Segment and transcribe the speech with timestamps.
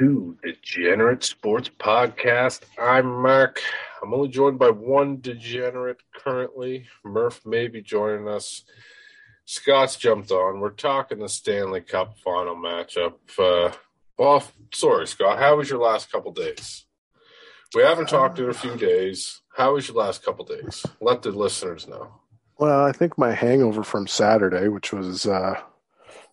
[0.00, 2.62] To Degenerate Sports Podcast.
[2.80, 3.60] I'm Mark.
[4.02, 6.86] I'm only joined by one degenerate currently.
[7.04, 8.64] Murph may be joining us.
[9.44, 10.60] Scott's jumped on.
[10.60, 13.16] We're talking the Stanley Cup final matchup.
[13.38, 13.76] Uh,
[14.16, 14.42] well,
[14.72, 15.38] sorry, Scott.
[15.38, 16.86] How was your last couple days?
[17.74, 19.42] We haven't talked in a few days.
[19.54, 20.82] How was your last couple days?
[21.02, 22.08] Let the listeners know.
[22.56, 25.60] Well, I think my hangover from Saturday, which was uh,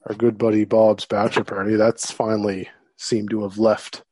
[0.05, 4.03] our good buddy Bob's bachelor party, that's finally seemed to have left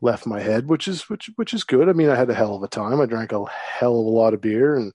[0.00, 1.88] left my head, which is which which is good.
[1.88, 3.00] I mean, I had a hell of a time.
[3.00, 4.92] I drank a hell of a lot of beer and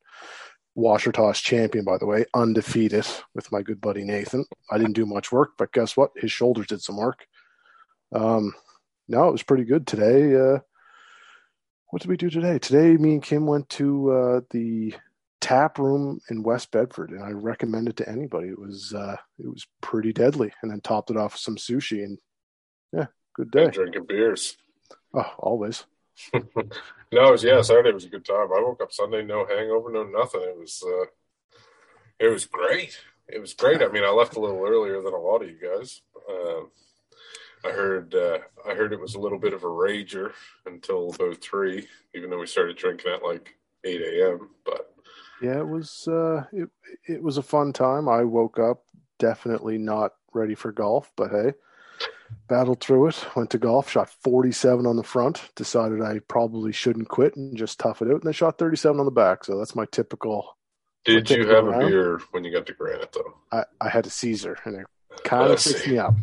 [0.75, 4.45] washer toss champion, by the way, undefeated with my good buddy Nathan.
[4.71, 6.11] I didn't do much work, but guess what?
[6.16, 7.25] His shoulders did some work.
[8.14, 8.53] Um,
[9.08, 10.36] no, it was pretty good today.
[10.36, 10.59] Uh,
[11.89, 12.58] what did we do today?
[12.58, 14.95] Today, me and Kim went to uh, the
[15.41, 18.47] tap room in West Bedford, and I recommend it to anybody.
[18.47, 22.03] It was uh, it was pretty deadly, and then topped it off with some sushi,
[22.03, 22.17] and
[22.94, 23.66] yeah, good day.
[23.66, 24.58] And drinking beers.
[25.13, 25.86] Oh, always.
[26.33, 26.41] no,
[27.11, 27.61] it was yeah.
[27.61, 28.52] Saturday was a good time.
[28.53, 30.41] I woke up Sunday, no hangover, no nothing.
[30.41, 31.05] It was uh,
[32.19, 32.99] it was great.
[33.27, 33.81] It was great.
[33.81, 36.02] I mean, I left a little earlier than a lot of you guys.
[36.30, 36.69] Um,
[37.66, 40.33] I heard uh, I heard it was a little bit of a rager
[40.66, 44.49] until about three, even though we started drinking at like eight a.m.
[44.66, 44.94] But
[45.41, 46.69] yeah, it was uh, it
[47.08, 48.08] it was a fun time.
[48.08, 48.83] I woke up
[49.19, 51.53] definitely not ready for golf, but hey,
[52.48, 53.26] battled through it.
[53.36, 55.50] Went to golf, shot forty seven on the front.
[55.56, 59.00] Decided I probably shouldn't quit and just tough it out, and I shot thirty seven
[59.00, 59.44] on the back.
[59.44, 60.58] So that's my typical.
[61.06, 61.84] Did you have round.
[61.84, 63.36] a beer when you got to Granite though?
[63.52, 64.88] I, I had a Caesar, and it
[65.23, 66.16] kind of fixed me up.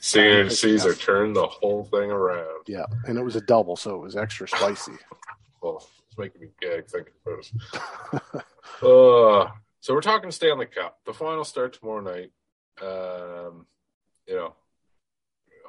[0.00, 2.64] Seeing Caesar turned the whole thing around.
[2.66, 4.92] Yeah, and it was a double, so it was extra spicy.
[5.62, 8.22] well, it's making me gag thinking about it.
[8.82, 9.50] uh,
[9.80, 10.98] so we're talking Stanley Cup.
[11.04, 12.32] The final start tomorrow night.
[12.80, 13.66] Um,
[14.26, 14.54] you know,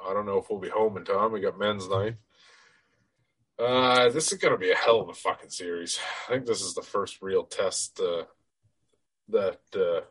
[0.08, 1.32] I don't know if we'll be home in time.
[1.32, 2.16] We got men's night.
[3.58, 5.98] Uh, this is going to be a hell of a fucking series.
[6.28, 8.24] I think this is the first real test uh,
[9.28, 10.04] that uh,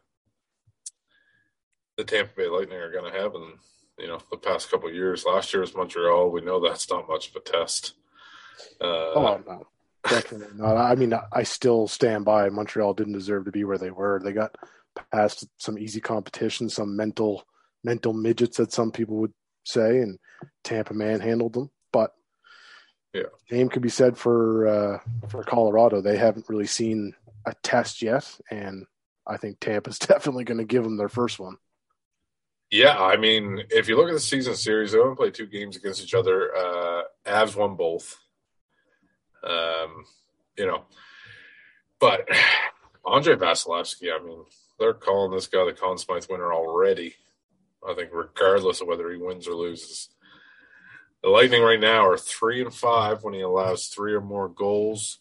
[1.96, 3.54] the Tampa Bay Lightning are going to have in
[4.00, 5.26] you know the past couple years.
[5.26, 6.30] Last year was Montreal.
[6.30, 7.94] We know that's not much of a test.
[8.82, 9.68] Uh, oh no,
[10.08, 10.78] definitely not.
[10.78, 14.20] I mean, I still stand by Montreal didn't deserve to be where they were.
[14.22, 14.56] They got
[15.12, 17.46] past some easy competition, some mental
[17.84, 19.34] mental midgets that some people would
[19.68, 20.18] say, and
[20.64, 21.70] Tampa manhandled them.
[21.92, 22.12] But
[23.14, 26.02] yeah, name could be said for uh, for Colorado.
[26.02, 27.14] They haven't really seen
[27.46, 28.86] a test yet, and
[29.26, 31.58] I think Tampa's definitely going to give them their first one.
[32.70, 35.78] Yeah, I mean, if you look at the season series, they only played two games
[35.78, 36.54] against each other.
[36.54, 38.18] Uh, Avs won both.
[39.42, 40.04] Um,
[40.58, 40.84] you know,
[42.00, 42.28] but
[43.06, 44.44] Andre Vasilevskiy, I mean,
[44.80, 47.16] they're calling this guy the Conn Smythe winner already.
[47.88, 50.10] I think, regardless of whether he wins or loses.
[51.24, 55.18] The Lightning right now are three and five when he allows three or more goals,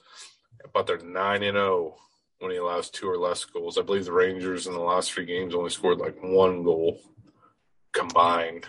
[0.75, 1.97] but they're nine and zero
[2.38, 3.78] when he allows two or less goals.
[3.78, 7.00] I believe the Rangers in the last three games only scored like one goal
[7.93, 8.66] combined.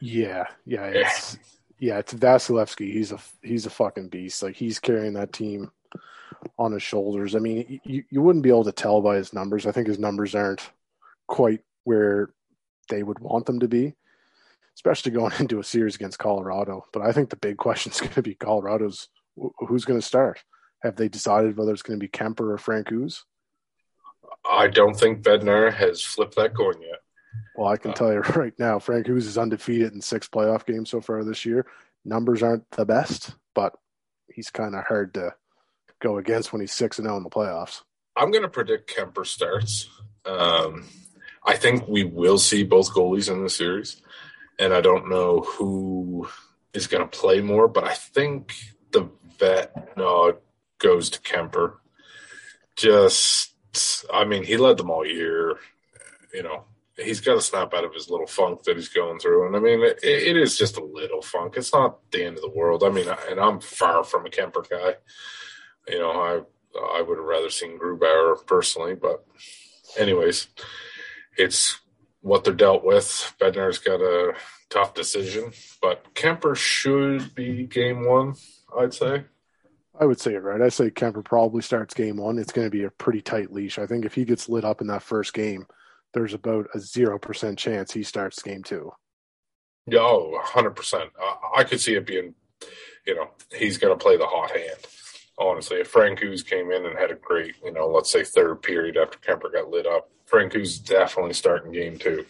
[0.00, 1.38] Yeah, yeah, it's
[1.78, 2.92] yeah, it's Vasilevskiy.
[2.92, 4.42] He's a he's a fucking beast.
[4.42, 5.70] Like he's carrying that team
[6.58, 7.34] on his shoulders.
[7.34, 9.66] I mean, you you wouldn't be able to tell by his numbers.
[9.66, 10.70] I think his numbers aren't
[11.26, 12.30] quite where
[12.88, 13.94] they would want them to be,
[14.74, 16.84] especially going into a series against Colorado.
[16.92, 19.08] But I think the big question is going to be Colorado's
[19.58, 20.42] who's going to start.
[20.82, 23.22] Have they decided whether it's going to be Kemper or Francouz?
[24.48, 27.00] I don't think Bednar has flipped that coin yet.
[27.56, 30.90] Well, I can uh, tell you right now, Francouz is undefeated in six playoff games
[30.90, 31.66] so far this year.
[32.04, 33.74] Numbers aren't the best, but
[34.32, 35.34] he's kind of hard to
[36.00, 37.82] go against when he's six and zero oh in the playoffs.
[38.16, 39.88] I'm going to predict Kemper starts.
[40.24, 40.86] Um,
[41.46, 44.02] I think we will see both goalies in the series,
[44.58, 46.28] and I don't know who
[46.74, 48.54] is going to play more, but I think
[48.92, 49.08] the
[49.38, 49.96] vet
[50.78, 51.80] goes to Kemper.
[52.76, 53.54] Just,
[54.12, 55.56] I mean, he led them all year.
[56.34, 56.64] You know,
[56.96, 59.46] he's got to snap out of his little funk that he's going through.
[59.46, 61.54] And I mean, it, it is just a little funk.
[61.56, 62.82] It's not the end of the world.
[62.82, 64.96] I mean, and I'm far from a Kemper guy.
[65.88, 66.40] You know, I
[66.94, 69.24] I would have rather seen Grubauer personally, but
[69.98, 70.48] anyways,
[71.36, 71.80] it's
[72.20, 73.34] what they're dealt with.
[73.40, 74.34] Bednar's got a
[74.70, 78.34] tough decision, but Kemper should be game one.
[78.78, 79.24] I'd say.
[79.98, 80.60] I would say it right.
[80.60, 82.38] I say Kemper probably starts game one.
[82.38, 83.78] It's going to be a pretty tight leash.
[83.78, 85.66] I think if he gets lit up in that first game,
[86.12, 88.92] there's about a 0% chance he starts game two.
[89.86, 91.10] Yeah, oh, 100%.
[91.56, 92.34] I could see it being,
[93.06, 94.78] you know, he's going to play the hot hand.
[95.38, 98.96] Honestly, if Francouz came in and had a great, you know, let's say third period
[98.96, 102.24] after Kemper got lit up, Francouz definitely starting game two.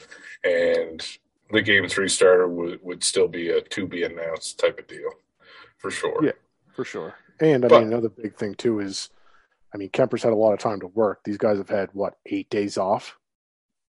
[0.45, 1.07] And
[1.51, 5.11] the game three starter would would still be a to be announced type of deal,
[5.79, 6.25] for sure.
[6.25, 6.33] Yeah,
[6.75, 7.15] for sure.
[7.41, 9.11] And I But- mean, another big thing too is,
[9.75, 11.21] I mean, Kemper's had a lot of time to work.
[11.25, 13.19] These guys have had what eight days off.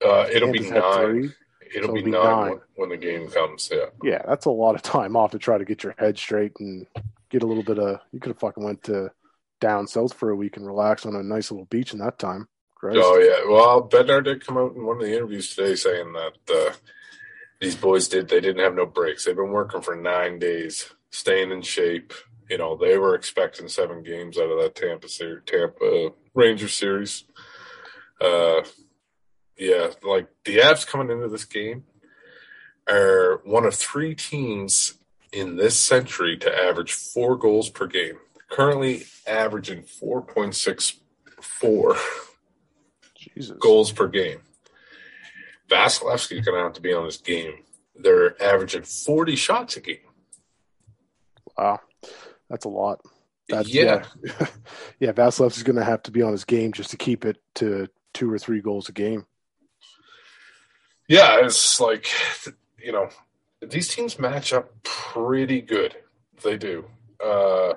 [0.03, 1.33] Uh, it'll be Kansas had nine.
[1.74, 2.50] It'll So be, it'll be nine, nine.
[2.51, 3.69] When, when the game comes.
[3.71, 3.86] Yeah.
[4.03, 6.86] Yeah, that's a lot of time off to try to get your head straight and
[7.30, 8.00] get a little bit of.
[8.12, 9.12] You could have fucking went to
[9.62, 12.48] down south for a week and relax on a nice little beach in that time.
[12.81, 12.97] Christ.
[12.99, 13.47] Oh yeah.
[13.47, 16.73] Well, Bednar did come out in one of the interviews today saying that uh,
[17.59, 19.23] these boys did they didn't have no breaks.
[19.23, 22.11] They've been working for nine days, staying in shape.
[22.49, 27.23] You know, they were expecting seven games out of that Tampa series, Tampa Rangers series.
[28.19, 28.61] Uh,
[29.55, 31.83] yeah, like the Avs coming into this game
[32.89, 34.95] are one of three teams
[35.31, 38.17] in this century to average four goals per game.
[38.49, 40.95] Currently averaging four point six
[41.39, 41.95] four
[43.41, 43.57] Jesus.
[43.59, 44.39] goals per game.
[45.69, 47.63] Vasilevskiy's going to have to be on this game.
[47.95, 49.97] They're averaging 40 shots a game.
[51.57, 51.79] Wow,
[52.49, 53.01] that's a lot.
[53.49, 54.05] That's, yeah.
[54.23, 54.47] yeah,
[54.99, 55.11] yeah.
[55.11, 58.31] Vasilevskiy's going to have to be on his game just to keep it to two
[58.31, 59.25] or three goals a game.
[61.07, 62.07] Yeah, it's like,
[62.77, 63.09] you know,
[63.61, 65.95] these teams match up pretty good.
[66.43, 66.85] They do.
[67.23, 67.73] Uh,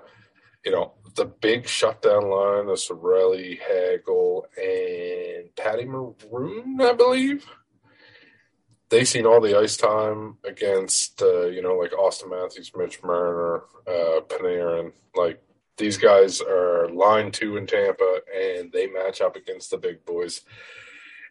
[0.64, 7.46] you know, the big shutdown line of Cirelli, Hagel, and Patty Maroon, I believe.
[8.90, 13.64] they've seen all the ice time against, uh, you know, like Auston Matthews, Mitch Marner,
[13.87, 14.93] uh, Panarin.
[15.16, 15.43] Like,
[15.76, 20.43] these guys are line two in Tampa, and they match up against the big boys,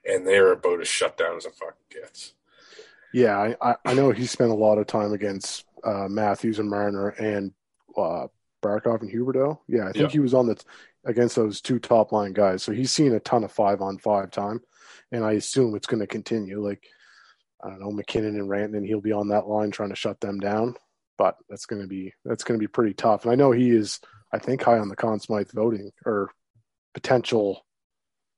[0.06, 2.33] and they're about as shut down as a fuck gets.
[3.13, 6.69] Yeah, I, I, I know he spent a lot of time against uh, Matthews and
[6.69, 7.53] Marner and
[7.95, 8.27] uh,
[8.63, 9.60] Barkov and Huberdeau.
[9.68, 10.10] Yeah, I think Yeah.
[10.10, 10.60] he was on the
[11.06, 12.63] against those two top line guys.
[12.63, 14.62] So he's seen a ton of five on five time,
[15.12, 16.65] and I assume it's going to continue.
[16.65, 16.83] Like
[17.63, 20.39] I don't know, MacKinnon and Rantanen, he'll be on that line trying to shut them
[20.39, 20.75] down.
[21.18, 23.24] But that's going to be that's going to be pretty tough.
[23.24, 24.00] And I know he is,
[24.31, 26.31] I think, high on the Conn Smythe voting or
[26.94, 27.66] potential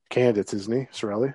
[0.10, 1.34] candidates, isn't he, Cirelli?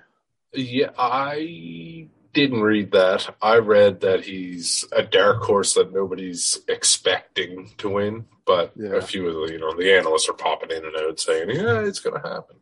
[0.53, 3.35] Yeah, I didn't read that.
[3.41, 8.95] I read that he's a dark horse that nobody's expecting to win, but Yeah.
[8.95, 11.81] a few of the you know the analysts are popping in and out saying, "Yeah,
[11.81, 12.57] it's going to happen."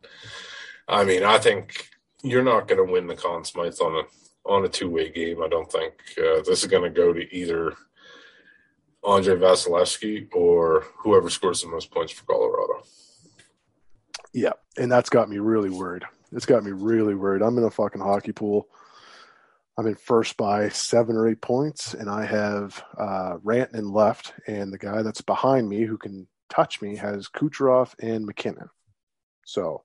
[0.88, 1.88] I mean, I think
[2.22, 5.42] you're not going to win the Conn Smythe on a on a two way game.
[5.42, 7.74] I don't think uh, this is going to go to either
[9.04, 12.82] Andre Vasilevskiy or whoever scores the most points for Colorado.
[14.32, 16.04] Yeah, and that's got me really worried.
[16.32, 17.42] It's got me really worried.
[17.42, 18.68] I'm in a fucking hockey pool.
[19.80, 24.70] I'm in first by seven or eight points, and I have uh, Rantanen left, and
[24.70, 28.68] the guy that's behind me who can touch me has Kucherov and MacKinnon.
[29.46, 29.84] So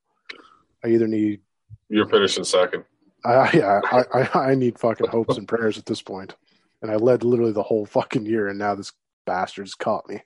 [0.84, 1.40] I either need,
[1.88, 2.84] You're finishing second.
[3.24, 6.36] I, yeah, I, I, I need fucking hopes and prayers at this point.
[6.82, 8.92] And I led literally the whole fucking year, and now this
[9.26, 10.24] bastard's caught me.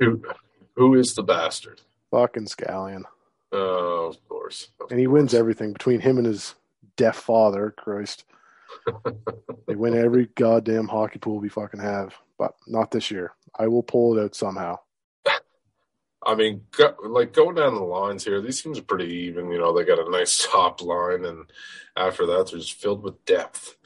[0.00, 0.22] Who
[0.74, 1.82] who is the bastard?
[2.10, 3.02] Fucking scallion.
[3.52, 3.58] Uh,
[4.06, 4.68] of course.
[4.80, 6.54] Of and he wins everything between him and his
[6.96, 7.74] deaf father.
[7.76, 8.24] Christ,
[9.66, 13.34] they win every goddamn hockey pool we fucking have, but not this year.
[13.58, 14.78] I will pull it out somehow.
[16.26, 19.50] I mean, go, like going down the lines here, these teams are pretty even.
[19.50, 21.44] You know, they got a nice top line, and
[21.96, 23.76] after that, they're just filled with depth.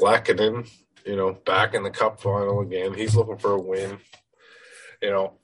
[0.00, 0.68] Lehkonen,
[1.06, 2.94] you know, back in the cup final again.
[2.94, 3.98] He's looking for a win.
[5.00, 5.34] You know,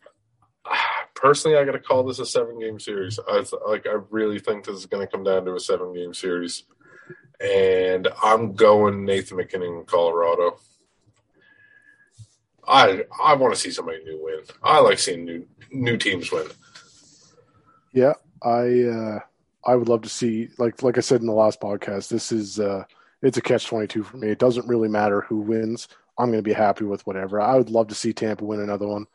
[1.14, 3.20] personally, I got to call this a seven game series.
[3.28, 6.14] I like, I really think this is going to come down to a seven game
[6.14, 6.64] series,
[7.40, 10.58] and I'm going Nathan MacKinnon in Colorado.
[12.66, 14.40] I I want to see somebody new win.
[14.62, 16.46] I like seeing new new teams win.
[17.92, 19.18] Yeah, I uh,
[19.64, 22.08] I would love to see like like I said in the last podcast.
[22.08, 22.84] This is uh,
[23.22, 24.28] it's a catch twenty two for me.
[24.28, 25.88] It doesn't really matter who wins.
[26.18, 27.40] I'm going to be happy with whatever.
[27.40, 29.06] I would love to see Tampa win another one,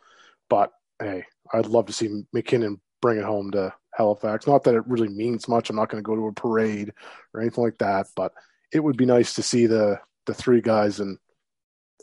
[0.49, 4.47] but hey, I'd love to see MacKinnon bring it home to Halifax.
[4.47, 5.69] Not that it really means much.
[5.69, 6.93] I'm not going to go to a parade
[7.33, 8.33] or anything like that, but
[8.71, 11.17] it would be nice to see the the three guys and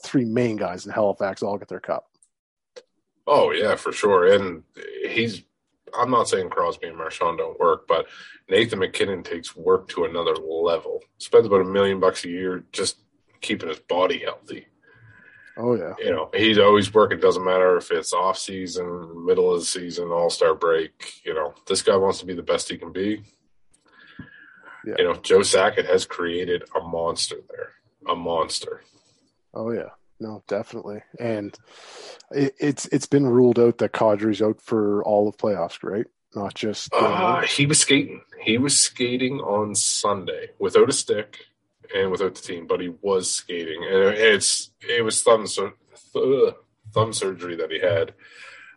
[0.03, 2.07] three main guys in Halifax all get their cup.
[3.27, 4.33] Oh yeah, for sure.
[4.33, 4.63] And
[5.09, 5.43] he's
[5.99, 8.07] I'm not saying Crosby and Marchand don't work, but
[8.49, 11.01] Nathan MacKinnon takes work to another level.
[11.19, 12.99] Spends about a million bucks a year just
[13.41, 14.67] keeping his body healthy.
[15.57, 17.21] Oh yeah, You know, he's always working.
[17.21, 21.13] Doesn't matter if it's off season, middle of the season, All Star break.
[21.25, 23.23] You know, this guy wants to be the best he can be.
[24.87, 24.95] Yeah.
[24.99, 27.71] You know, Joe Sakic has created a monster there,
[28.09, 28.83] a monster.
[29.55, 29.91] oh yeah.
[30.21, 31.03] No, definitely.
[31.19, 31.57] And
[32.31, 36.07] it, it's it's been ruled out that Kadri's out for all of playoffs, right?
[36.35, 38.23] Not just Uh, he was skating.
[38.41, 41.39] He was skating on Sunday without a stick,
[41.95, 45.75] and without the team, but he was skating, and it's it was thumb sur-
[46.93, 48.15] thumb surgery that he had.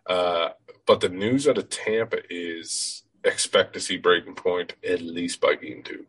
[0.08, 0.50] Uh,
[0.86, 5.56] but the news out of Tampa is expect to see Brayden Point at least by
[5.56, 6.06] game two.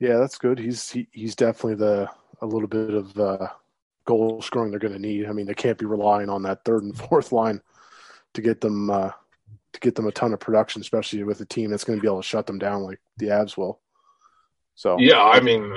[0.00, 0.58] Yeah, that's good.
[0.58, 2.10] He's he, he's definitely the
[2.40, 3.50] a little bit of
[4.04, 5.26] goal scoring they're going to need.
[5.26, 7.60] I mean, they can't be relying on that third and fourth line
[8.34, 9.10] to get them uh,
[9.72, 12.08] to get them a ton of production, especially with a team that's going to be
[12.08, 13.80] able to shut them down like the Avs will.
[14.74, 15.76] So yeah, I mean,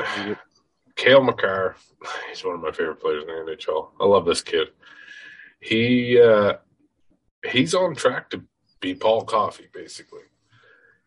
[0.96, 1.75] Cale Makar,
[2.30, 3.89] he's one of my favorite players in the NHL.
[4.00, 4.70] I love this kid.
[5.60, 6.54] He uh,
[7.50, 8.44] he's on track to
[8.80, 10.22] be Paul Coffey, basically.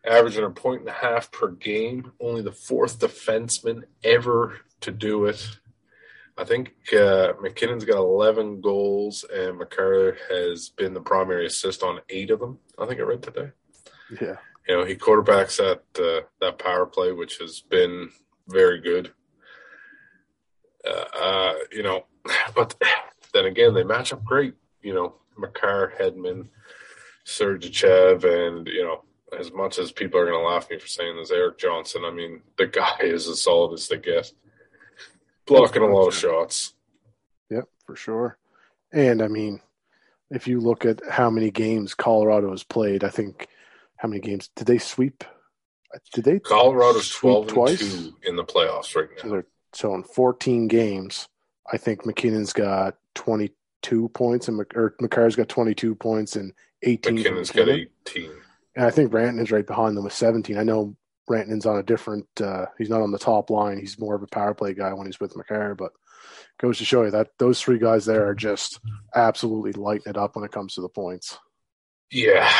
[0.05, 5.25] Averaging a point and a half per game, only the fourth defenseman ever to do
[5.25, 5.47] it.
[6.37, 11.99] I think uh, MacKinnon's got 11 goals, and Makar has been the primary assist on
[12.09, 12.57] eight of them.
[12.79, 13.51] I think I read today.
[14.19, 18.09] Yeah, you know he quarterbacks that uh, that power play, which has been
[18.47, 19.11] very good.
[20.85, 22.05] Uh, uh, you know,
[22.55, 22.75] but
[23.33, 24.53] then again, they match up great.
[24.81, 26.47] You know, Makar, Hedman,
[27.25, 29.03] Sergachev, and you know,
[29.37, 32.03] as much as people are going to laugh at me for saying this, Erik Johnson.
[32.05, 34.31] I mean, the guy is as solid as they get,
[35.45, 36.73] blocking a lot of shots.
[37.49, 38.37] Yep, for sure.
[38.93, 39.61] And I mean,
[40.29, 43.47] if you look at how many games Colorado has played, I think
[44.01, 45.23] how many games did they sweep?
[46.13, 46.39] Did they?
[46.39, 47.77] Colorado's twelve twice?
[47.77, 49.29] two in the playoffs right now.
[49.29, 49.43] So,
[49.73, 51.27] so in fourteen games,
[51.71, 53.51] I think MacKinnon's got twenty
[53.83, 57.15] two points, and or Makar's got twenty two points and eighteen.
[57.15, 58.31] MacKinnon's got eighteen,
[58.75, 60.57] and I think Rantanen's right behind them with seventeen.
[60.57, 60.95] I know
[61.29, 62.25] Rantanen's on a different.
[62.41, 63.77] Uh, he's not on the top line.
[63.77, 65.91] He's more of a power play guy when he's with Makar, but
[66.59, 68.79] goes to show you that those three guys there are just
[69.13, 71.37] absolutely lighting it up when it comes to the points.
[72.11, 72.51] Yeah,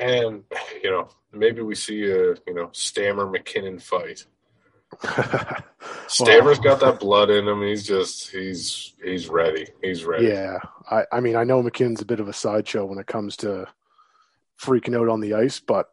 [0.00, 0.44] and
[0.82, 4.24] you know maybe we see a you know Stammer MacKinnon fight.
[6.08, 7.62] Stammer's well, got that blood in him.
[7.62, 9.66] He's just he's he's ready.
[9.82, 10.26] He's ready.
[10.26, 10.58] Yeah,
[10.90, 13.66] I I mean I know MacKinnon's a bit of a sideshow when it comes to
[14.60, 15.90] freaking out on the ice, but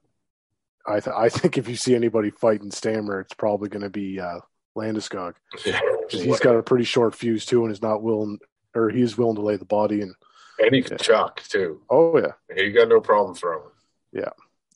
[0.85, 4.19] I th- I think if you see anybody fighting Stammer, it's probably going to be
[4.19, 4.39] uh,
[4.75, 5.35] Landeskog.
[5.65, 5.79] Yeah,
[6.09, 8.39] he's got a pretty short fuse too, and is not willing
[8.75, 10.13] or he's willing to lay the body and
[10.59, 10.97] and he can yeah.
[10.97, 11.81] chuck too.
[11.89, 13.69] Oh yeah, he got no problem throwing.
[14.11, 14.29] Yeah,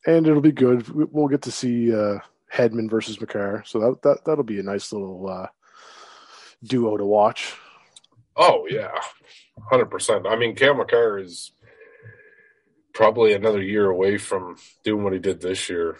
[0.05, 0.88] and it'll be good.
[0.89, 2.20] We'll get to see uh,
[2.53, 5.48] Hedman versus Makar, so that that that'll be a nice little uh,
[6.63, 7.53] duo to watch.
[8.36, 8.91] Oh yeah,
[9.70, 10.25] hundred percent.
[10.27, 11.51] I mean, Cam Makar is
[12.93, 15.98] probably another year away from doing what he did this year,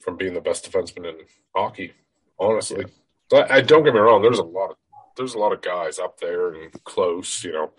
[0.00, 1.16] from being the best defenseman in
[1.54, 1.92] hockey.
[2.38, 2.84] Honestly,
[3.32, 3.46] yeah.
[3.50, 4.22] I, I don't get me wrong.
[4.22, 4.76] There's a lot of
[5.16, 7.44] there's a lot of guys up there and close.
[7.44, 7.70] You know,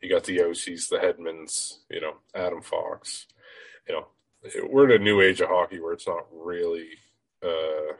[0.00, 1.78] you got the OCs, the Hedmans.
[1.90, 3.26] you know, Adam Fox.
[3.88, 4.06] You know,
[4.68, 6.88] we're in a new age of hockey where it's not really,
[7.42, 7.94] uh,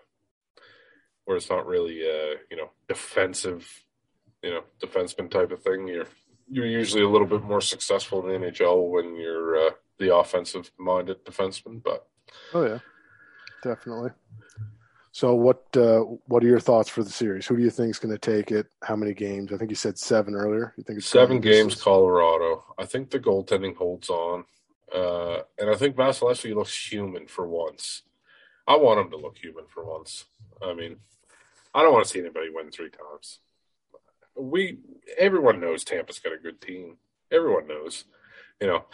[1.24, 3.84] where it's not really, uh, you know, defensive,
[4.42, 5.86] you know, defenseman type of thing.
[5.86, 6.08] You're
[6.48, 10.70] you're usually a little bit more successful in the NHL when you're uh, the offensive
[10.78, 11.82] minded defenseman.
[11.82, 12.06] But
[12.54, 12.78] oh yeah,
[13.62, 14.10] definitely.
[15.12, 17.46] So what uh, what are your thoughts for the series?
[17.46, 18.66] Who do you think is going to take it?
[18.82, 19.52] How many games?
[19.52, 20.72] I think you said seven earlier.
[20.76, 21.80] You think it's seven games?
[21.80, 22.64] Colorado.
[22.78, 24.44] I think the goaltending holds on,
[24.94, 28.02] uh, and I think Vasilevskiy looks human for once.
[28.66, 30.24] I want him to look human for once.
[30.62, 30.96] I mean,
[31.74, 33.40] I don't want to see anybody win three times.
[34.36, 34.78] We
[35.18, 36.96] everyone knows Tampa's got a good team.
[37.30, 38.04] Everyone knows,
[38.60, 38.84] you know,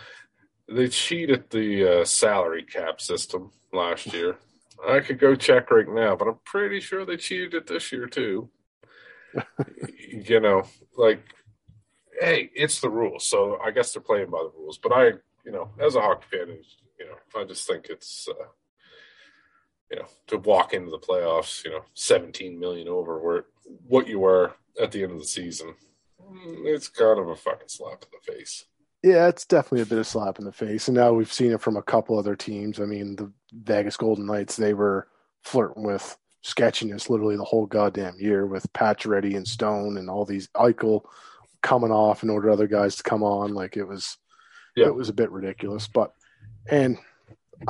[0.68, 4.36] they cheated the uh, salary cap system last year.
[4.86, 8.06] I could go check right now, but I'm pretty sure they cheated it this year
[8.06, 8.50] too.
[10.08, 10.64] you know,
[10.96, 11.22] like,
[12.20, 14.78] hey, it's the rules, so I guess they're playing by the rules.
[14.78, 15.12] But I,
[15.48, 16.58] you know, as a hockey fan,
[17.00, 18.44] you know, I just think it's, uh,
[19.90, 23.46] you know, to walk into the playoffs, you know, 17 million over where
[23.86, 25.74] what you were at the end of the season,
[26.22, 28.66] mm, it's kind of a fucking slap in the face.
[29.02, 30.86] Yeah, it's definitely a bit of slap in the face.
[30.88, 32.78] And now we've seen it from a couple other teams.
[32.78, 35.08] I mean, the Vegas Golden Knights, they were
[35.44, 40.48] flirting with sketchiness literally the whole goddamn year with Pacioretty and Stone and all these
[40.48, 41.04] Eichel
[41.62, 43.54] coming off in order other guys to come on.
[43.54, 44.18] Like it was,
[44.78, 44.86] yeah.
[44.86, 45.88] it was a bit ridiculous.
[45.88, 46.12] But,
[46.70, 46.98] and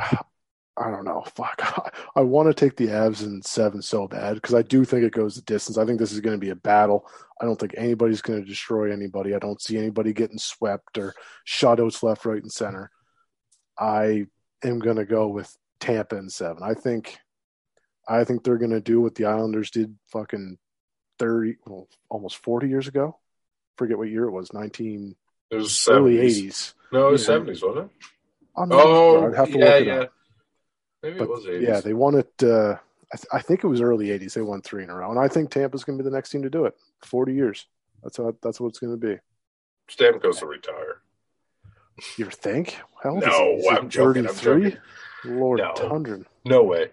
[0.78, 1.24] I don't know.
[1.34, 1.60] Fuck.
[2.16, 5.04] I, I want to take the Avs in seven so bad because I do think
[5.04, 5.76] it goes the distance.
[5.76, 7.06] I think this is going to be a battle.
[7.40, 9.34] I don't think anybody's going to destroy anybody.
[9.34, 11.14] I don't see anybody getting swept or
[11.46, 12.90] shutouts left, right, and center.
[13.78, 14.26] I
[14.62, 16.62] am going to go with Tampa in seven.
[16.62, 17.18] I think,
[18.08, 20.58] I think they're going to do what the Islanders did fucking
[21.18, 23.18] thirty, well, almost forty years ago.
[23.76, 24.52] Forget what year it was.
[24.52, 25.14] Nineteen.
[25.50, 26.75] It was early eighties.
[26.93, 27.90] No, it was seventies, wasn't it?
[28.57, 30.05] oh, yeah, yeah.
[31.02, 31.62] Maybe but, it was 80s.
[31.62, 32.33] Yeah, they won it.
[32.43, 32.76] Uh,
[33.12, 34.35] I, th- I think it was early '80s.
[34.35, 36.31] They won three in a row, and I think Tampa's going to be the next
[36.31, 36.75] team to do it.
[37.02, 37.67] Forty years.
[38.02, 38.35] That's how.
[38.43, 39.19] That's what it's going to be.
[39.88, 41.02] Stamkos will retire.
[42.17, 42.76] You think?
[43.05, 44.28] No, I'm joking.
[44.28, 44.76] I'm joking.
[45.25, 45.73] Lord No.
[45.75, 46.21] Tundra.
[46.45, 46.90] No way.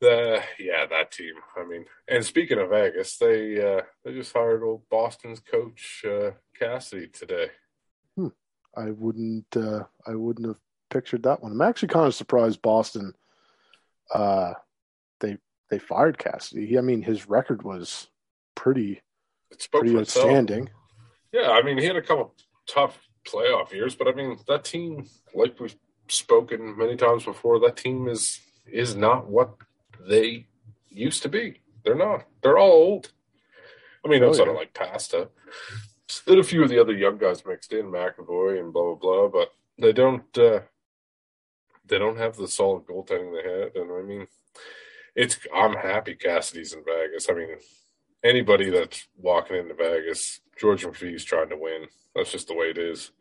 [0.00, 1.34] The yeah, that team.
[1.56, 6.30] I mean, and speaking of Vegas, they uh they just hired old Boston's coach uh
[6.58, 7.48] Cassidy today.
[8.78, 9.46] I wouldn't.
[9.56, 10.58] Uh, I wouldn't have
[10.90, 11.52] pictured that one.
[11.52, 13.14] I'm actually kind of surprised Boston.
[14.12, 14.52] Uh,
[15.20, 15.38] they
[15.70, 16.66] they fired Cassidy.
[16.66, 18.08] He, I mean, his record was
[18.54, 19.00] pretty
[19.72, 20.26] pretty for itself.
[20.26, 20.68] outstanding.
[21.32, 22.34] Yeah, I mean, he had a couple
[22.68, 25.74] tough playoff years, but I mean, that team, like we've
[26.08, 29.54] spoken many times before, that team is is not what
[30.06, 30.46] they
[30.90, 31.60] used to be.
[31.82, 32.26] They're not.
[32.42, 33.12] They're all old.
[34.04, 34.50] I mean, Oh, outside yeah.
[34.50, 35.28] of like Pasta,
[36.26, 39.28] and a few of the other young guys mixed in, McAvoy and blah blah blah,
[39.28, 40.38] but they don't.
[40.38, 40.60] uh
[41.86, 44.26] They don't have the solid goaltending they had, and I mean,
[45.14, 45.38] it's.
[45.54, 47.28] I'm happy Cassidy's in Vegas.
[47.30, 47.56] I mean,
[48.24, 51.86] anybody that's walking into Vegas, George McPhee's trying to win.
[52.14, 53.12] That's just the way it is.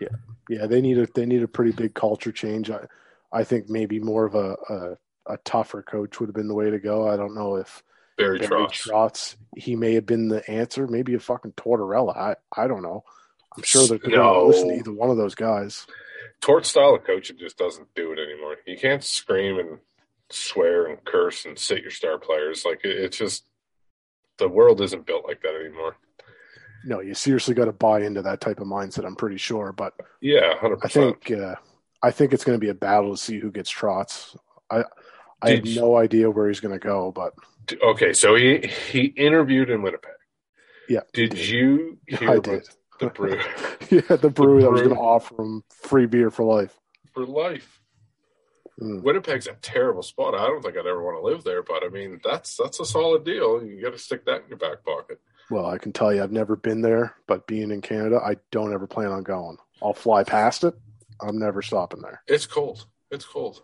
[0.00, 0.16] Yeah,
[0.48, 2.70] yeah, they need a they need a pretty big culture change.
[2.70, 2.86] I
[3.32, 6.70] I think maybe more of a a, a tougher coach would have been the way
[6.70, 7.08] to go.
[7.08, 7.82] I don't know if
[8.18, 8.88] Barry Barry Trotz.
[8.88, 10.86] Trotz he may have been the answer.
[10.86, 12.16] Maybe a fucking Tortorella.
[12.16, 13.04] I I don't know.
[13.56, 14.16] I'm sure they're No.
[14.16, 15.86] going to listen to either one of those guys.
[16.40, 18.56] Tort style of coaching just doesn't do it anymore.
[18.66, 19.78] You can't scream and
[20.30, 22.64] swear and curse and sit your star players.
[22.64, 23.44] Like it, it's just
[24.38, 25.96] the world isn't built like that anymore.
[26.84, 29.04] No, you seriously got to buy into that type of mindset.
[29.04, 30.78] I'm pretty sure, but Yeah, 100%.
[30.84, 31.54] I think uh,
[32.02, 34.36] I think it's going to be a battle to see who gets Trotz.
[34.70, 34.84] I
[35.42, 37.34] I have Did no idea where he's going to go, but
[37.82, 38.58] Okay, so he
[38.90, 40.10] he interviewed in Winnipeg.
[40.88, 42.68] yeah, Did you hear I about did.
[43.00, 43.40] the brew
[43.90, 46.78] yeah, the brewery that was going to offer him free beer for life.
[47.12, 47.80] for life?
[48.80, 49.02] Mm.
[49.02, 50.34] Winnipeg's a terrible spot.
[50.34, 52.84] I don't think I'd ever want to live there, but I mean that's that's a
[52.84, 53.62] solid deal.
[53.64, 55.20] You got to stick that in your back pocket.
[55.50, 58.72] Well, I can tell you, I've never been there, but being in Canada, I don't
[58.72, 59.58] ever plan on going.
[59.82, 60.74] I'll fly past it.
[61.20, 62.22] I'm never stopping there.
[62.26, 62.86] It's cold.
[63.10, 63.62] It's cold.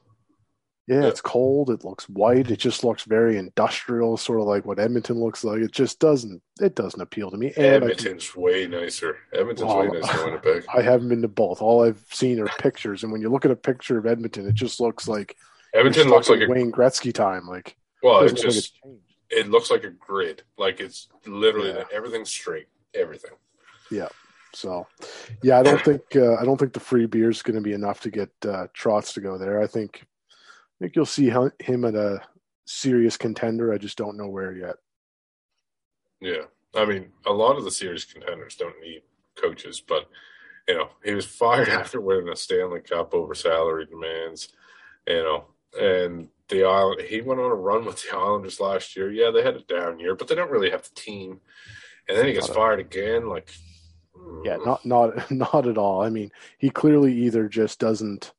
[0.89, 1.69] Yeah, it's cold.
[1.69, 2.51] It looks white.
[2.51, 5.61] It just looks very industrial, sort of like what Edmonton looks like.
[5.61, 6.41] It just doesn't.
[6.63, 7.49] It doesn't appeal to me.
[7.49, 9.19] And can- Edmonton's way nicer.
[9.35, 10.65] Edmonton's Well, way nicer than Winnipeg.
[10.75, 11.61] I haven't been to both.
[11.61, 14.55] All I've seen are pictures, and when you look at a picture of Edmonton, it
[14.55, 15.37] just looks like
[15.75, 17.47] Edmonton looks like a Wayne Gretzky time.
[17.47, 18.21] Like well.
[18.21, 18.79] It doesn't look like just
[19.31, 20.43] it looks like a grid.
[20.57, 21.85] Like it's literally Yeah.
[21.93, 22.69] everything's straight.
[22.95, 23.33] Everything.
[23.91, 24.09] Yeah.
[24.55, 24.87] So,
[25.43, 27.75] yeah, I don't think uh, I don't think the free beer is going to be
[27.75, 29.61] enough to get uh, Trotz to go there.
[29.61, 30.07] I think
[30.81, 32.21] think you'll see him at a
[32.67, 33.73] serious contender.
[33.73, 34.77] I just don't know where yet.
[36.21, 36.45] Yeah.
[36.75, 39.03] I mean, a lot of the serious contenders don't need
[39.37, 40.09] coaches, but
[40.69, 44.49] you know, he was fired after winning a Stanley Cup over salary demands.
[45.07, 45.45] You know,
[45.81, 49.11] and the island he went on a run with the Islanders last year.
[49.11, 51.41] Yeah, they had a down year, but they don't really have the team.
[52.09, 53.29] And then he gets fired again.
[53.29, 53.51] Like,
[54.45, 56.03] Yeah, mm, not not not at all.
[56.03, 58.33] I mean, he clearly either just doesn't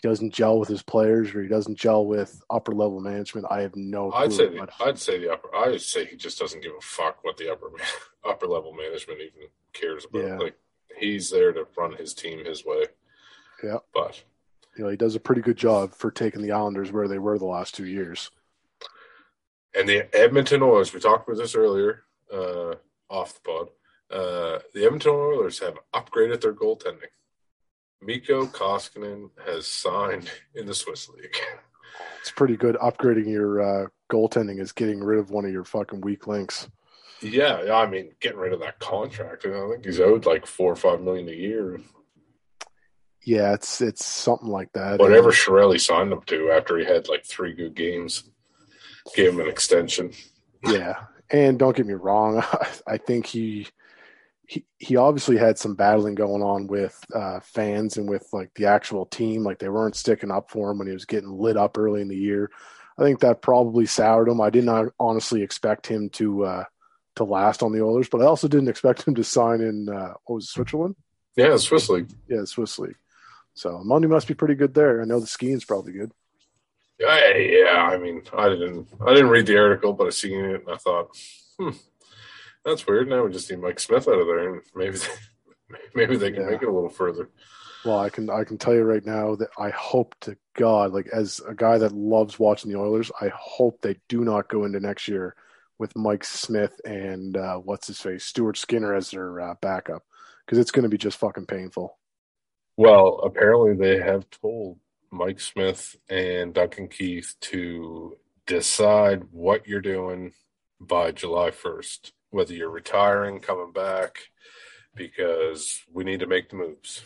[0.00, 3.46] he doesn't gel with his players or he doesn't gel with upper level management.
[3.50, 4.20] I have no clue.
[4.20, 5.54] I'd say the, I'd say the upper.
[5.54, 7.70] I'd say he just doesn't give a fuck what the upper
[8.24, 10.22] upper level management even cares about.
[10.26, 10.38] Yeah.
[10.38, 10.56] Like
[10.98, 12.84] he's there to run his team his way.
[13.62, 13.78] Yeah.
[13.92, 14.22] But
[14.76, 17.38] you know, he does a pretty good job for taking the Islanders where they were
[17.38, 18.30] the last two years.
[19.74, 20.94] and the Edmonton Oilers.
[20.94, 22.74] We talked about this earlier uh,
[23.10, 23.68] off the pod.
[24.10, 27.10] Uh, the Edmonton Oilers have upgraded their goaltending.
[28.02, 31.36] Mikko Koskinen has signed in the Swiss League.
[32.20, 32.76] It's pretty good.
[32.76, 36.68] Upgrading your uh, goaltending is getting rid of one of your fucking weak links.
[37.20, 39.44] yeah, I mean, getting rid of that contract.
[39.46, 41.80] I think he's owed like four or five million a year.
[43.22, 44.98] Yeah, it's it's something like that.
[44.98, 48.24] Whatever And- Chiarelli signed him to after he had like three good games,
[49.14, 50.12] gave him an extension.
[50.66, 50.94] Yeah,
[51.30, 52.42] and don't get me wrong,
[52.86, 53.66] I think he
[54.50, 58.66] he he obviously had some battling going on with uh, fans and with like the
[58.66, 59.44] actual team.
[59.44, 62.08] Like they weren't sticking up for him when he was getting lit up early in
[62.08, 62.50] the year.
[62.98, 64.40] I think that probably soured him.
[64.40, 66.64] I did not honestly expect him to uh,
[67.14, 70.14] to last on the Oilers, but I also didn't expect him to sign in uh,
[70.24, 70.96] what was it, Switzerland?
[71.36, 72.10] Yeah, Swiss League.
[72.28, 72.98] Yeah, Swiss League.
[73.54, 75.00] So money must be pretty good there.
[75.00, 76.10] I know the skiing's probably good.
[76.98, 77.88] Yeah, yeah.
[77.88, 80.76] I mean, I didn't, I didn't read the article, but I seen it and I
[80.76, 81.16] thought,
[81.56, 81.70] hmm,
[82.64, 83.08] that's weird.
[83.08, 85.06] Now we just need Mike Smith out of there, and maybe, they,
[85.94, 86.50] maybe they can Yeah.
[86.50, 87.30] make it a little further.
[87.84, 91.06] Well, I can I can tell you right now that I hope to God, like
[91.08, 94.80] as a guy that loves watching the Oilers, I hope they do not go into
[94.80, 95.34] next year
[95.78, 100.02] with Mike Smith and uh, what's his face Stuart Skinner as their uh, backup
[100.44, 101.96] because it's going to be just fucking painful.
[102.76, 104.78] Well, apparently they have told
[105.10, 110.32] Mike Smith and Duncan Keith to decide what you're doing
[110.80, 114.18] by July 1st, whether you're retiring, coming back,
[114.94, 117.04] because we need to make the moves.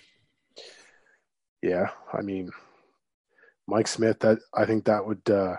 [1.63, 2.51] Yeah, I mean,
[3.67, 4.21] Mike Smith.
[4.21, 5.57] That I think that would uh,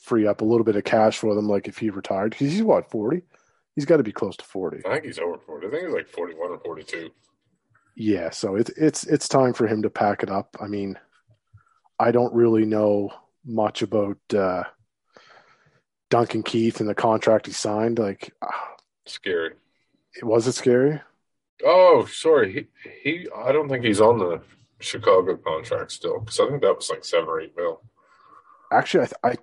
[0.00, 1.48] free up a little bit of cash for them.
[1.48, 3.22] Like if he retired, because he's what forty.
[3.74, 4.82] He's got to be close to forty.
[4.86, 5.66] I think he's over forty.
[5.66, 7.10] I think he's like forty-one or forty-two.
[7.96, 10.56] Yeah, so it's it's it's time for him to pack it up.
[10.60, 10.98] I mean,
[11.98, 13.10] I don't really know
[13.44, 14.64] much about uh,
[16.10, 17.98] Duncan Keith and the contract he signed.
[17.98, 18.34] Like,
[19.06, 19.54] scary.
[20.22, 21.00] Was it scary?
[21.64, 22.68] Oh, sorry.
[22.84, 24.40] He, he I don't think he's on the
[24.80, 27.82] Chicago contract still because I think that was like seven or eight mil.
[28.70, 29.38] Actually, I, th-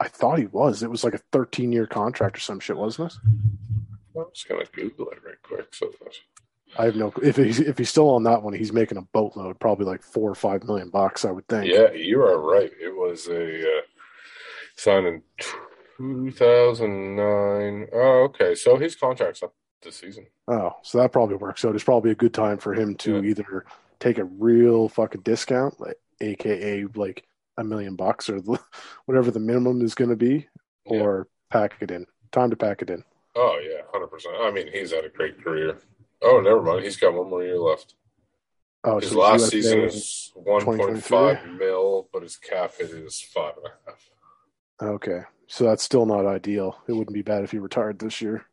[0.00, 0.82] I I thought he was.
[0.82, 3.18] It was like a 13 year contract or some shit, wasn't it?
[4.18, 5.74] I'm just gonna Google it right quick.
[5.74, 6.14] So that...
[6.78, 7.12] I have no.
[7.22, 10.30] If he's if he's still on that one, he's making a boatload, probably like four
[10.30, 11.70] or five million bucks, I would think.
[11.70, 12.70] Yeah, you are right.
[12.80, 13.82] It was a uh,
[14.76, 15.22] signed in
[16.00, 17.88] 2009.
[17.92, 18.54] Oh, okay.
[18.54, 20.26] So his contract's up this season.
[20.48, 21.74] Oh, so that probably works out.
[21.74, 23.30] It's probably a good time for him to yeah.
[23.30, 23.66] either
[23.98, 27.24] take a real fucking discount, like AKA like
[27.58, 28.40] a million bucks or
[29.06, 30.48] whatever the minimum is going to be,
[30.86, 31.60] or yeah.
[31.60, 32.06] pack it in.
[32.32, 33.04] Time to pack it in.
[33.36, 34.34] Oh yeah, hundred percent.
[34.40, 35.78] I mean, he's had a great career.
[36.22, 36.84] Oh, never mind.
[36.84, 37.94] He's got one more year left.
[38.82, 43.20] Oh, his so last season is one point five mil, but his cap hit is
[43.20, 44.10] five and a half.
[44.82, 46.78] Okay, so that's still not ideal.
[46.86, 48.46] It wouldn't be bad if he retired this year.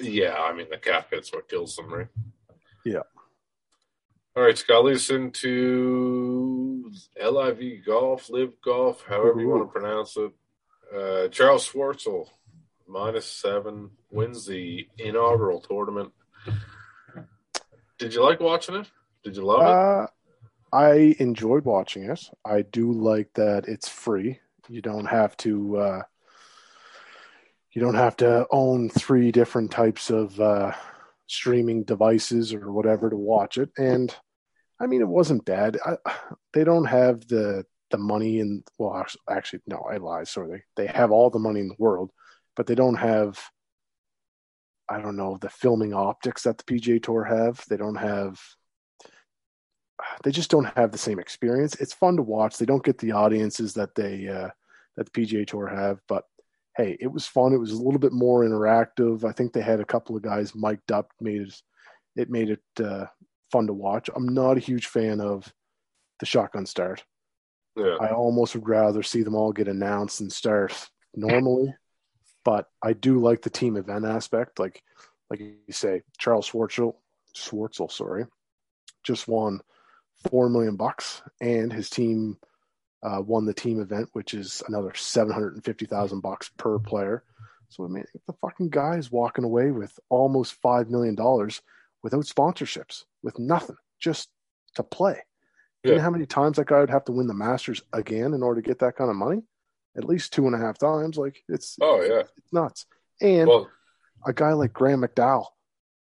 [0.00, 2.08] Yeah, I mean the cap hit's what kills them, right?
[2.86, 3.02] Yeah.
[4.34, 6.90] All right, Scott, us into
[7.22, 9.40] LIV Golf, Live Golf, however Ooh.
[9.42, 10.32] you want to pronounce it.
[10.94, 12.28] Uh, Charles Schwartzel,
[12.88, 16.12] minus seven, wins the inaugural tournament.
[17.98, 18.90] Did you like watching it?
[19.22, 19.68] Did you love it?
[19.68, 20.06] Uh,
[20.74, 22.30] I enjoyed watching it.
[22.42, 24.40] I do like that it's free.
[24.70, 25.76] You don't have to.
[25.76, 26.02] Uh,
[27.72, 30.72] you don't have to own three different types of uh,
[31.26, 33.70] streaming devices or whatever to watch it.
[33.78, 34.14] And
[34.78, 35.78] I mean, it wasn't bad.
[35.84, 35.96] I,
[36.52, 40.28] they don't have the the money and well, actually, no, I lied.
[40.28, 42.10] Sorry, they they have all the money in the world,
[42.56, 43.38] but they don't have.
[44.88, 47.64] I don't know the filming optics that the PGA Tour have.
[47.68, 48.40] They don't have.
[50.24, 51.76] They just don't have the same experience.
[51.76, 52.58] It's fun to watch.
[52.58, 54.48] They don't get the audiences that they uh,
[54.96, 56.24] that the PGA Tour have, but
[56.76, 57.52] hey, it was fun.
[57.52, 59.24] It was a little bit more interactive.
[59.24, 61.62] I think they had a couple of guys mic'd up, made it
[62.14, 63.06] it made it uh,
[63.50, 64.10] fun to watch.
[64.14, 65.52] I'm not a huge fan of
[66.20, 67.04] the shotgun start.
[67.76, 67.96] Yeah.
[68.00, 70.74] I almost would rather see them all get announced and start
[71.14, 71.74] normally,
[72.44, 74.58] but I do like the team event aspect.
[74.58, 74.82] Like,
[75.30, 76.96] like you say, Charles Schwartzel,
[77.34, 78.26] Schwartzel, sorry,
[79.04, 79.60] just won
[80.30, 82.36] four million bucks, and his team
[83.02, 86.78] uh, won the team event, which is another seven hundred and fifty thousand bucks per
[86.78, 87.24] player.
[87.68, 91.62] So I mean, the fucking guy is walking away with almost five million dollars
[92.02, 94.28] without sponsorships, with nothing, just
[94.74, 95.22] to play.
[95.82, 95.92] Yeah.
[95.92, 98.42] You know how many times that guy would have to win the Masters again in
[98.42, 99.42] order to get that kind of money?
[99.96, 101.16] At least two and a half times.
[101.16, 102.86] Like it's oh yeah, it's nuts.
[103.20, 103.68] And well,
[104.24, 105.46] a guy like Graham McDowell,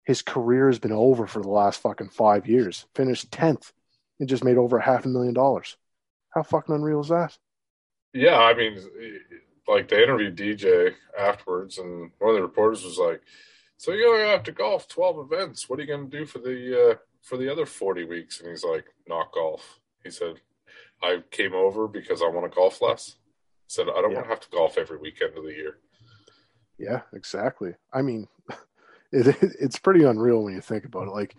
[0.03, 2.85] his career has been over for the last fucking five years.
[2.95, 3.71] Finished tenth
[4.19, 5.77] and just made over a half a million dollars.
[6.31, 7.37] How fucking unreal is that?
[8.13, 8.77] Yeah, I mean,
[9.67, 13.21] like they interviewed DJ afterwards, and one of the reporters was like,
[13.77, 15.69] "So you only have to golf twelve events.
[15.69, 18.49] What are you going to do for the uh, for the other forty weeks?" And
[18.49, 20.41] he's like, "Not golf." He said,
[21.01, 23.15] "I came over because I want to golf less."
[23.67, 24.17] He said, "I don't yeah.
[24.17, 25.77] want to have to golf every weekend of the year."
[26.77, 27.75] Yeah, exactly.
[27.93, 28.27] I mean,
[29.11, 31.11] it, it's pretty unreal when you think about it.
[31.11, 31.35] Like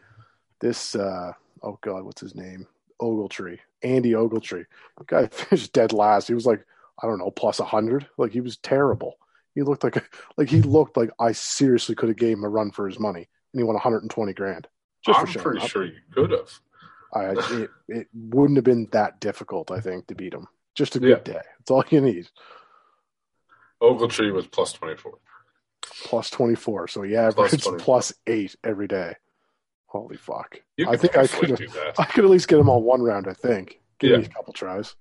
[0.60, 2.66] this, uh, oh god, what's his name?
[3.02, 4.64] Ogletree, Andy Ogletree.
[4.98, 6.28] The guy finished dead last.
[6.28, 6.64] He was like,
[7.02, 8.06] I don't know, plus a hundred.
[8.16, 9.18] Like he was terrible.
[9.54, 10.02] He looked like a,
[10.36, 13.28] like he looked like I seriously could have gave him a run for his money,
[13.52, 14.68] and he won 120 grand.
[15.04, 15.68] Just I'm pretty up.
[15.68, 16.50] sure you could have.
[17.14, 20.46] I, it, it wouldn't have been that difficult, I think, to beat him.
[20.74, 21.34] Just a good yeah.
[21.34, 21.40] day.
[21.58, 22.28] That's all you need.
[23.82, 25.18] Ogletree was plus 24.
[26.04, 26.88] Plus 24.
[26.88, 29.16] So he averaged plus, plus eight every day.
[29.92, 30.58] Holy fuck!
[30.88, 31.68] I think I could.
[31.98, 33.28] I could at least get him on one round.
[33.28, 33.78] I think.
[33.98, 34.16] Give yeah.
[34.16, 34.96] me a couple tries.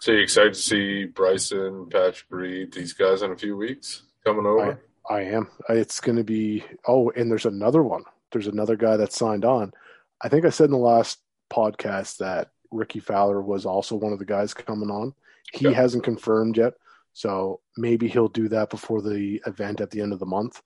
[0.00, 4.44] So you excited to see Bryson, Patrick Reed, these guys in a few weeks coming
[4.44, 4.78] over?
[5.08, 5.48] I, I am.
[5.70, 6.62] It's going to be.
[6.86, 8.04] Oh, and there's another one.
[8.32, 9.72] There's another guy that signed on.
[10.20, 11.20] I think I said in the last
[11.50, 15.14] podcast that Rickie Fowler was also one of the guys coming on.
[15.54, 15.72] He yeah.
[15.72, 16.74] hasn't confirmed yet,
[17.14, 20.60] so maybe he'll do that before the event at the end of the month.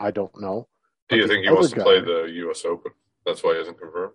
[0.00, 0.68] I don't know.
[1.08, 2.64] Do you think he wants to play the U.S.
[2.64, 2.92] Open?
[3.24, 4.12] That's why he hasn't confirmed.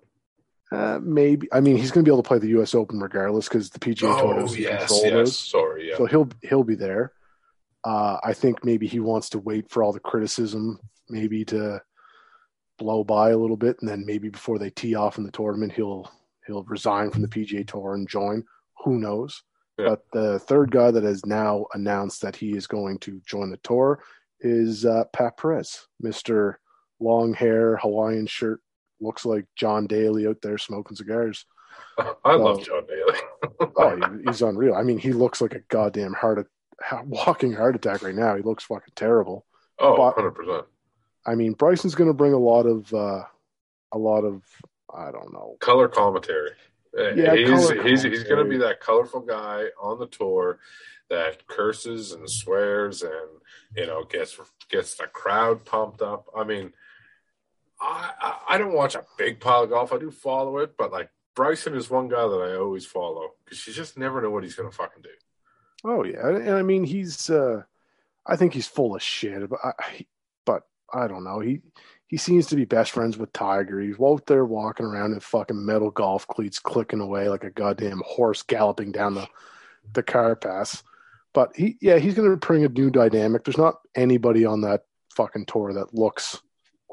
[0.71, 1.47] Uh, maybe.
[1.51, 2.73] I mean, he's going to be able to play the U.S.
[2.73, 5.13] Open regardless because the PGA Tour Oh doesn't yes, control yes.
[5.13, 5.38] those.
[5.38, 5.97] Sorry, yeah.
[5.97, 7.13] So he'll he'll be there.
[7.84, 10.79] Uh, I think maybe he wants to wait for all the criticism,
[11.10, 11.82] maybe to
[12.79, 15.73] blow by a little bit, and then maybe before they tee off in the tournament,
[15.73, 16.10] he'll
[16.47, 18.43] he'll resign from the PGA Tour and join.
[18.84, 19.43] Who knows?
[19.77, 19.89] Yeah.
[19.89, 23.58] But the third guy that has now announced that he is going to join the
[23.58, 24.03] tour
[24.39, 26.60] is uh, Pat Perez, Mister
[27.03, 28.61] Long Hair, Hawaiian shirt,
[29.01, 31.45] looks like John Daly out there smoking cigars.
[31.97, 32.63] I love Oh.
[32.63, 33.19] John Daly.
[33.75, 34.75] Oh, he, he's unreal.
[34.75, 36.47] I mean, he looks like a goddamn heart,
[37.05, 38.35] walking heart attack right now.
[38.35, 39.45] He looks fucking terrible.
[39.79, 40.65] oh, but- 100 percent.
[41.25, 43.23] I mean, Bryson's going to bring a lot of, uh,
[43.93, 44.43] a lot of,
[44.93, 45.55] I don't know.
[45.61, 46.51] Color commentary.
[46.97, 50.59] Uh, Yeah, he's color he's he's going to be that colorful guy on the tour
[51.09, 53.29] that curses and swears and
[53.75, 54.37] you know gets
[54.69, 56.27] gets the crowd pumped up.
[56.37, 56.73] I mean,
[57.84, 59.93] I I, don't watch a big pile of golf.
[59.93, 63.65] I do follow it, but like Bryson is one guy that I always follow because
[63.67, 65.10] you just never know what he's going to fucking do.
[65.84, 67.63] Oh yeah, and I mean, he's, uh,
[68.26, 69.50] I think he's full of shit.
[69.50, 70.06] But I,
[70.46, 71.39] but I don't know.
[71.39, 71.62] He
[72.08, 73.80] he seems to be best friends with Tiger.
[73.80, 78.02] He's out there walking around in fucking metal golf cleats, clicking away like a goddamn
[78.06, 79.28] horse galloping down the
[79.93, 80.84] the car pass.
[81.34, 83.43] But he, yeah, he's going to bring a new dynamic.
[83.43, 84.84] There's not anybody on that
[85.15, 86.39] fucking tour that looks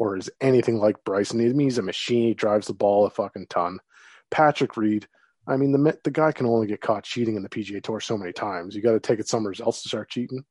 [0.01, 1.41] or is anything like Bryson.
[1.41, 2.29] I mean, he's a machine.
[2.29, 3.79] He drives the ball a fucking ton.
[4.31, 5.07] Patrick Reed.
[5.47, 8.17] I mean, the the guy can only get caught cheating in the PGA Tour so
[8.17, 8.75] many times.
[8.75, 10.43] You got to take it somewhere else to start cheating.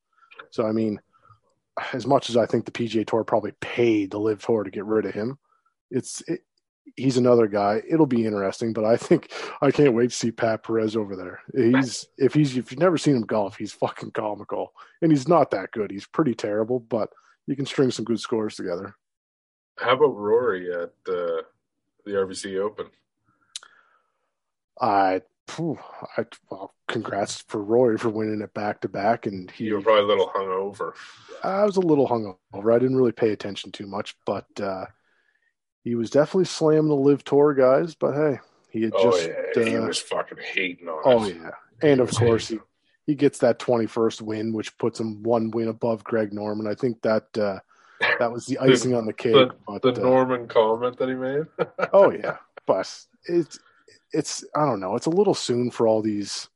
[0.50, 1.00] So, I mean,
[1.92, 4.84] as much as I think the PGA Tour probably paid the Live Tour to get
[4.84, 5.36] rid of him,
[5.90, 6.42] it's it,
[6.94, 7.82] he's another guy.
[7.90, 11.40] It'll be interesting, but I think I can't wait to see Pat Perez over there.
[11.56, 15.50] He's if he's if you've never seen him golf, he's fucking comical, and he's not
[15.50, 15.90] that good.
[15.90, 17.08] He's pretty terrible, but
[17.48, 18.94] you can string some good scores together.
[19.80, 21.42] How about Rory at uh,
[22.04, 22.86] the RBC Open?
[24.80, 25.78] I, phew,
[26.16, 29.82] I well, congrats for Rory for winning it back to back, and he You were
[29.82, 30.92] probably a little hungover.
[31.42, 32.74] I was a little hungover.
[32.74, 34.86] I didn't really pay attention too much, but uh,
[35.82, 37.94] he was definitely slamming the live tour guys.
[37.94, 38.38] But hey,
[38.70, 41.36] he had Oh just yeah, he uh, was fucking hating on oh it.
[41.36, 41.50] yeah,
[41.82, 42.58] and of was course he,
[43.06, 46.66] he gets that twenty first win, which puts him one win above Greg Norman.
[46.66, 47.60] I think that uh,
[48.18, 49.32] that was the icing on the cake.
[49.32, 51.44] the, but the uh, Norman comment that he made.
[51.92, 52.36] oh yeah,
[52.66, 52.92] but
[53.26, 53.58] it's
[54.12, 54.96] it's I don't know.
[54.96, 56.48] It's a little soon for all these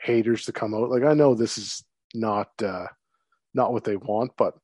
[0.00, 0.90] haters to come out.
[0.90, 2.86] Like I know this is not uh,
[3.54, 4.54] not what they want, but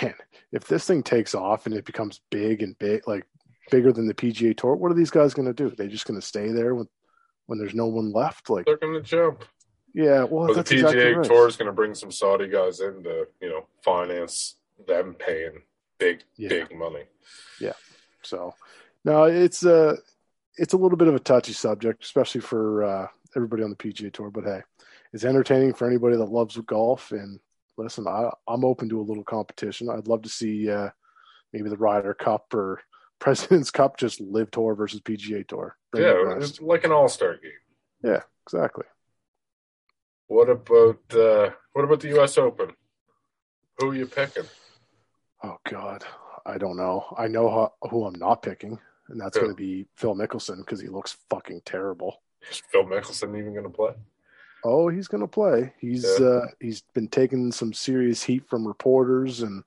[0.00, 0.14] man,
[0.52, 3.26] if this thing takes off and it becomes big and big, like
[3.70, 5.70] bigger than the PGA Tour, what are these guys going to do?
[5.70, 6.88] They just going to stay there when
[7.46, 8.50] when there's no one left?
[8.50, 9.44] Like They're going to jump.
[9.94, 11.24] yeah, well the PGA exactly right.
[11.26, 15.62] Tour is going to bring some Saudi guys in to, you know, finance them paying
[15.98, 16.48] big, Yeah.
[16.48, 17.04] big money.
[17.60, 17.72] Yeah.
[18.22, 18.54] So
[19.04, 19.96] no, it's a
[20.56, 24.12] it's a little bit of a touchy subject, especially for uh, everybody on the PGA
[24.12, 24.30] Tour.
[24.30, 24.60] But hey,
[25.12, 27.10] it's entertaining for anybody that loves golf.
[27.12, 27.40] And
[27.78, 29.88] listen, I, I'm open to a little competition.
[29.88, 30.90] I'd love to see uh,
[31.52, 32.80] maybe the Ryder Cup or
[33.18, 35.76] President's Cup just live tour versus PGA Tour.
[35.90, 37.52] Bring yeah, it's like an All Star game.
[38.04, 38.84] yeah, exactly.
[40.28, 42.38] What about uh, what about the U.S.
[42.38, 42.72] Open?
[43.78, 44.44] Who are you picking?
[45.44, 46.04] Oh God,
[46.46, 47.04] I don't know.
[47.16, 48.78] I know how, who I'm not picking,
[49.08, 52.22] and that's going to be Phil Mickelson because he looks fucking terrible.
[52.50, 53.92] Is Phil Mickelson even going to play?
[54.64, 55.72] Oh, he's going to play.
[55.78, 56.26] He's Yeah.
[56.26, 59.64] uh, he's been taking some serious heat from reporters and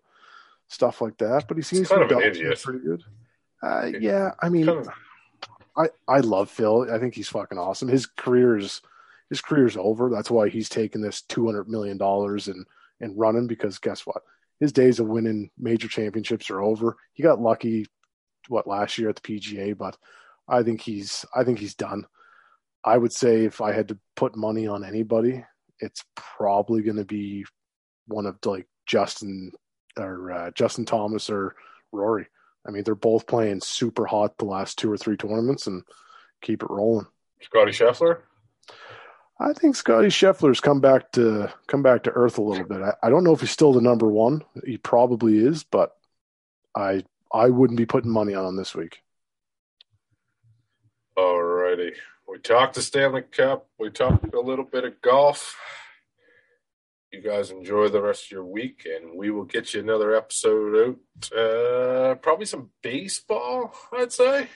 [0.70, 2.62] stuff like that, but he seems kind to be an balancing it idiot.
[2.64, 3.04] pretty good.
[3.62, 4.90] Uh, yeah, I mean, Kind of,
[5.78, 6.88] I I love Phil.
[6.92, 7.88] I think he's fucking awesome.
[7.90, 8.82] His career's
[9.30, 10.10] his career's over.
[10.10, 12.66] That's why he's taking this two hundred million dollars and
[13.02, 14.24] and running because guess what?
[14.60, 16.96] His days of winning major championships are over.
[17.14, 17.86] He got lucky
[18.48, 19.98] what last year at the PGA, but
[20.48, 22.06] I think he's I think he's done.
[22.84, 25.44] I would say if I had to put money on anybody,
[25.80, 27.46] it's probably going to be
[28.08, 29.52] one of like Justin
[29.98, 31.56] or uh, Justin Thomas or
[31.92, 32.28] Rory.
[32.68, 35.84] I mean, they're both playing super hot the last two or three tournaments and
[36.42, 37.08] keep it rolling.
[37.42, 38.22] Scotty Scheffler.
[39.40, 42.82] I think Scotty Scheffler's come back to come back to earth a little bit.
[42.82, 44.44] I, I don't know if he's still the number one.
[44.66, 45.92] He probably is, but
[46.76, 49.02] I I wouldn't be putting money on him this week.
[51.18, 51.92] Alrighty.
[52.28, 53.68] We talked the Stanley Cup.
[53.78, 55.58] We talked a little bit of golf.
[57.12, 60.98] You guys enjoy the rest of your week, and we will get you another episode
[60.98, 61.38] out.
[61.38, 64.48] Uh, probably some baseball, I'd say.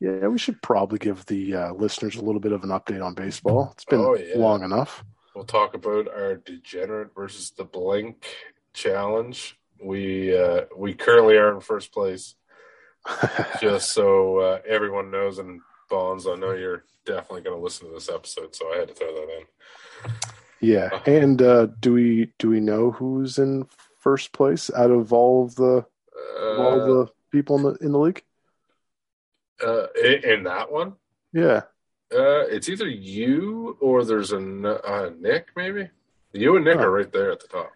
[0.00, 3.14] Yeah, we should probably give the uh, listeners a little bit of an update on
[3.14, 3.70] baseball.
[3.74, 4.38] It's been Oh, yeah.
[4.38, 5.04] long enough.
[5.34, 8.26] We'll talk about our degenerate versus the blink
[8.72, 9.58] challenge.
[9.82, 12.34] We uh, we currently are in first place,
[13.60, 15.38] just so uh, everyone knows.
[15.38, 18.88] And Bonds, I know you're definitely going to listen to this episode, so I had
[18.88, 20.12] to throw that in.
[20.60, 23.66] Yeah, and uh, do we do we know who's in
[23.98, 25.84] first place out of all of the
[26.40, 28.22] Uh, all the people in the in the league?
[29.64, 30.94] Uh, in, that one,
[31.32, 31.62] Yeah,
[32.12, 35.88] uh, it's either you or there's a uh, Nick, maybe.
[36.32, 36.84] You and Nick Huh.
[36.86, 37.70] are right there at the top.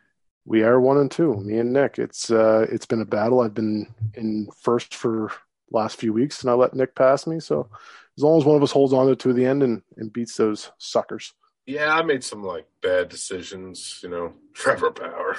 [0.44, 1.34] we are one and two.
[1.36, 1.98] Me and Nick.
[1.98, 3.40] It's uh, it's been a battle.
[3.40, 5.30] I've been in first for
[5.70, 7.40] last few weeks, and I let Nick pass me.
[7.40, 7.68] So
[8.16, 10.12] as long as one of us holds on to it to the end and, and
[10.12, 11.32] beats those suckers.
[11.66, 13.98] Yeah, I made some like bad decisions.
[14.02, 15.36] You know, Trevor Power.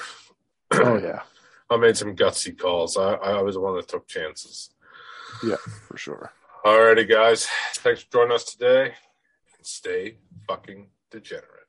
[0.73, 1.21] Oh yeah,
[1.69, 2.97] I made some gutsy calls.
[2.97, 4.71] I, I was the one that took chances.
[5.45, 6.31] Yeah, for sure.
[6.65, 7.47] Alrighty, guys.
[7.75, 8.93] Thanks for joining us today.
[9.61, 11.64] Stay fucking degenerate.